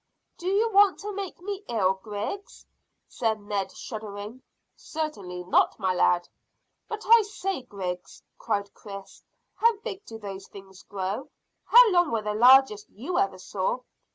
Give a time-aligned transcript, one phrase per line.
[0.39, 2.65] "Do you want to make me ill, Griggs?"
[3.07, 4.41] said Ned, shuddering.
[4.75, 6.27] "Certainly not, my lad."
[6.87, 9.21] "But I say, Griggs," cried Chris,
[9.53, 11.29] "how big do those things grow
[11.65, 13.81] how long were the largest you ever saw?"